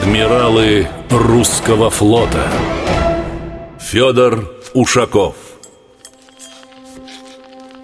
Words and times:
Адмиралы 0.00 0.88
русского 1.10 1.90
флота. 1.90 2.48
Федор 3.80 4.48
Ушаков. 4.72 5.34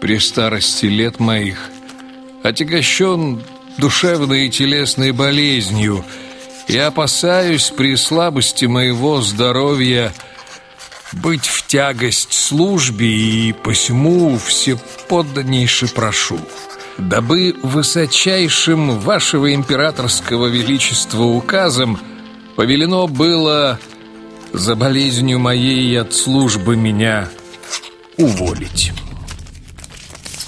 При 0.00 0.18
старости 0.18 0.86
лет 0.86 1.20
моих 1.20 1.70
Отягощен 2.42 3.44
душевной 3.78 4.48
и 4.48 4.50
телесной 4.50 5.12
болезнью. 5.12 6.04
И 6.66 6.76
опасаюсь 6.76 7.70
при 7.70 7.94
слабости 7.94 8.64
моего 8.64 9.20
здоровья 9.22 10.12
Быть 11.12 11.46
в 11.46 11.66
тягость 11.68 12.32
службе 12.32 13.06
И 13.06 13.52
посему 13.52 14.36
все 14.36 14.76
подданнейше 15.08 15.86
прошу 15.86 16.40
Дабы 16.98 17.54
высочайшим 17.62 18.98
вашего 18.98 19.54
императорского 19.54 20.46
величества 20.46 21.22
указом 21.22 21.98
Повелено 22.60 23.06
было 23.06 23.78
за 24.52 24.76
болезнью 24.76 25.38
моей 25.38 25.98
от 25.98 26.12
службы 26.12 26.76
меня 26.76 27.28
уволить. 28.18 28.92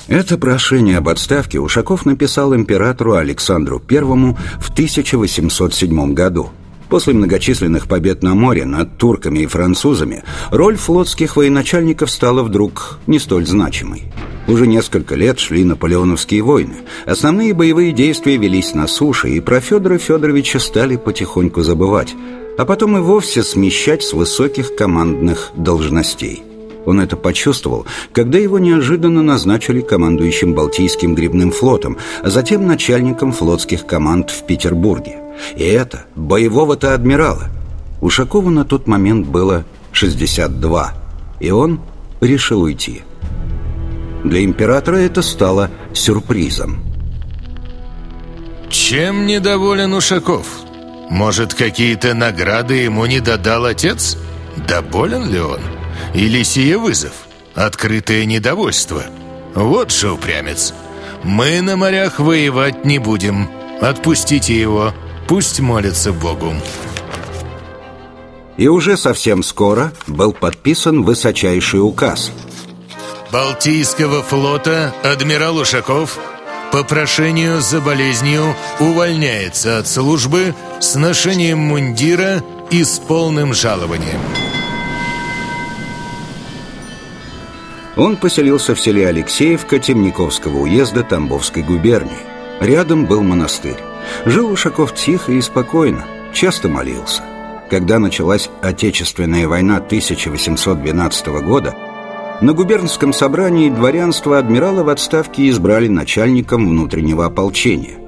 Это 0.09 0.37
прошение 0.37 0.99
об 0.99 1.09
отставке 1.09 1.59
Ушаков 1.59 2.05
написал 2.05 2.55
императору 2.55 3.15
Александру 3.15 3.83
I 3.89 4.01
в 4.61 4.71
1807 4.73 6.13
году. 6.13 6.51
После 6.93 7.15
многочисленных 7.15 7.89
побед 7.89 8.23
на 8.23 8.35
море 8.35 8.67
над 8.67 8.99
турками 8.99 9.39
и 9.39 9.47
французами 9.47 10.25
роль 10.51 10.77
флотских 10.77 11.37
военачальников 11.37 12.11
стала 12.11 12.43
вдруг 12.43 12.99
не 13.07 13.19
столь 13.19 13.47
значимой. 13.47 14.13
Уже 14.47 14.67
несколько 14.67 15.15
лет 15.15 15.39
шли 15.39 15.65
наполеоновские 15.65 16.43
войны. 16.43 16.75
Основные 17.07 17.55
боевые 17.55 17.93
действия 17.93 18.37
велись 18.37 18.75
на 18.75 18.87
суше, 18.87 19.31
и 19.31 19.41
про 19.41 19.61
Федора 19.61 19.97
Федоровича 19.97 20.59
стали 20.59 20.97
потихоньку 20.97 21.63
забывать, 21.63 22.15
а 22.59 22.67
потом 22.67 22.99
и 22.99 23.01
вовсе 23.01 23.43
смещать 23.43 24.03
с 24.03 24.13
высоких 24.13 24.77
командных 24.77 25.53
должностей. 25.57 26.43
Он 26.85 27.01
это 27.01 27.17
почувствовал, 27.17 27.87
когда 28.13 28.37
его 28.37 28.59
неожиданно 28.59 29.23
назначили 29.23 29.81
командующим 29.81 30.53
Балтийским 30.53 31.15
грибным 31.15 31.53
флотом, 31.53 31.97
а 32.23 32.29
затем 32.29 32.67
начальником 32.67 33.33
флотских 33.33 33.87
команд 33.87 34.29
в 34.29 34.45
Петербурге. 34.45 35.22
И 35.57 35.65
это 35.65 36.05
боевого-то 36.15 36.95
адмирала. 36.95 37.49
Ушакову 38.01 38.51
на 38.51 38.65
тот 38.65 38.87
момент 38.87 39.27
было 39.27 39.65
62, 39.93 40.95
и 41.41 41.51
он 41.51 41.81
решил 42.21 42.63
уйти. 42.63 43.03
Для 44.25 44.45
императора 44.45 44.97
это 44.97 45.23
стало 45.23 45.71
сюрпризом. 45.93 46.83
Чем 48.71 49.27
недоволен 49.27 49.93
Ушаков? 49.93 50.47
Может, 51.11 51.55
какие-то 51.55 52.15
награды 52.15 52.75
ему 52.75 53.05
не 53.07 53.21
додал 53.21 53.67
отец? 53.67 54.17
Доволен 54.67 55.31
ли 55.31 55.41
он? 55.41 55.61
Или 56.15 56.43
сие 56.43 56.79
вызов? 56.79 57.13
Открытое 57.55 58.25
недовольство? 58.25 59.03
Вот 59.55 59.91
же 59.91 60.13
упрямец. 60.13 60.73
Мы 61.23 61.61
на 61.61 61.77
морях 61.77 62.19
воевать 62.19 62.85
не 62.85 62.99
будем. 62.99 63.49
Отпустите 63.81 64.59
его. 64.59 64.95
Пусть 65.33 65.61
молится 65.61 66.13
Богу. 66.13 66.53
И 68.59 68.69
уже 68.69 68.99
совсем 68.99 69.43
скоро 69.43 69.91
был 70.07 70.35
подписан 70.35 71.05
высочайший 71.05 71.81
указ– 71.81 72.31
Балтийского 73.33 74.23
флота 74.23 74.95
адмирал 75.03 75.57
Ушаков 75.57 76.19
по 76.71 76.85
прошению 76.85 77.63
за 77.63 77.81
болезнью 77.81 78.55
увольняется 78.79 79.79
от 79.79 79.89
службы 79.89 80.55
с 80.81 80.97
ношением 80.97 81.61
мундира 81.61 82.45
и 82.71 82.85
с 82.85 82.99
полным 82.99 83.55
жалованием. 83.55 84.21
Он 87.97 88.19
поселился 88.19 88.75
в 88.75 88.81
селе 88.83 89.09
Алексеевка 89.09 89.79
Темниковского 89.79 90.59
уезда 90.59 91.03
Тамбовской 91.03 91.63
губернии. 91.63 92.21
Рядом 92.61 93.07
был 93.07 93.23
монастырь. 93.23 93.92
Жил 94.25 94.51
Ушаков 94.51 94.95
тихо 94.95 95.33
и 95.33 95.41
спокойно, 95.41 96.05
часто 96.33 96.69
молился. 96.69 97.23
Когда 97.71 97.99
началась 97.99 98.51
Отечественная 98.61 99.49
война 99.49 99.79
1812 99.79 101.27
года, 101.43 101.75
на 102.41 102.53
губернском 102.53 103.13
собрании 103.13 103.71
дворянство 103.71 104.39
адмирала 104.39 104.83
в 104.83 104.89
отставке 104.89 105.49
избрали 105.49 105.89
начальником 105.89 106.69
внутреннего 106.69 107.27
ополчения. 107.27 107.99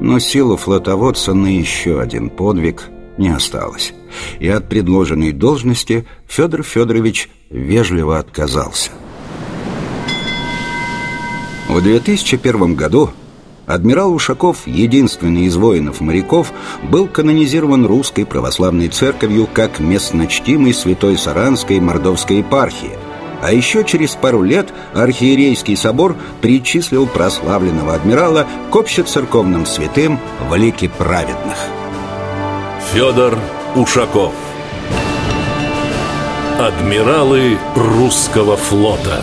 Но 0.00 0.18
силу 0.18 0.56
флотоводца 0.56 1.34
на 1.34 1.48
еще 1.48 2.00
один 2.00 2.30
подвиг 2.30 2.88
не 3.18 3.28
осталось. 3.28 3.92
И 4.38 4.48
от 4.48 4.68
предложенной 4.68 5.32
должности 5.32 6.06
Федор 6.26 6.62
Федорович 6.62 7.28
вежливо 7.50 8.18
отказался. 8.18 8.90
В 11.68 11.80
2001 11.80 12.74
году 12.74 13.10
адмирал 13.74 14.12
Ушаков, 14.12 14.66
единственный 14.66 15.44
из 15.44 15.56
воинов-моряков, 15.56 16.52
был 16.82 17.06
канонизирован 17.06 17.86
русской 17.86 18.24
православной 18.24 18.88
церковью 18.88 19.48
как 19.52 19.80
местночтимый 19.80 20.74
святой 20.74 21.16
Саранской 21.18 21.80
Мордовской 21.80 22.38
епархии– 22.38 22.92
а 23.42 23.52
еще 23.52 23.84
через 23.84 24.14
пару 24.14 24.42
лет 24.42 24.72
архиерейский 24.94 25.76
собор 25.76 26.16
причислил 26.40 27.08
прославленного 27.08 27.94
адмирала 27.94 28.46
к 28.70 28.76
общецерковным 28.76 29.66
святым 29.66 30.20
в 30.48 30.54
лике 30.54 30.88
праведных. 30.88 31.56
Федор 32.92 33.36
Ушаков. 33.74 34.32
Адмиралы 36.60 37.58
русского 37.74 38.56
флота 38.56 39.20